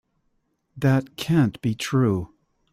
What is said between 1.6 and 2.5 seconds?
be true.